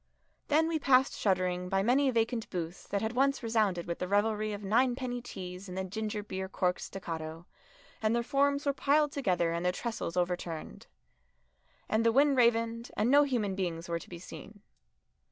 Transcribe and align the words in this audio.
Then 0.47 0.67
we 0.67 0.79
passed 0.79 1.15
shuddering 1.15 1.69
by 1.69 1.83
many 1.83 2.09
vacant 2.09 2.49
booths 2.49 2.87
that 2.87 3.03
had 3.03 3.13
once 3.13 3.43
resounded 3.43 3.85
with 3.85 3.99
the 3.99 4.07
revelry 4.07 4.51
of 4.51 4.63
ninepenny 4.63 5.21
teas 5.21 5.69
and 5.69 5.77
the 5.77 5.83
gingerbeer 5.83 6.49
cork's 6.51 6.85
staccato, 6.85 7.45
and 8.01 8.15
their 8.15 8.23
forms 8.23 8.65
were 8.65 8.73
piled 8.73 9.11
together 9.11 9.51
and 9.53 9.63
their 9.63 9.71
trestles 9.71 10.17
overturned. 10.17 10.87
And 11.87 12.03
the 12.03 12.11
wind 12.11 12.35
ravened, 12.35 12.89
and 12.97 13.11
no 13.11 13.21
human 13.25 13.53
beings 13.53 13.87
were 13.87 13.99
to 13.99 14.09
be 14.09 14.17
seen. 14.17 14.63